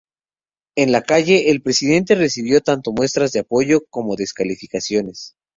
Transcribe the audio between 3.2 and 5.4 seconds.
de apoyo como descalificaciones.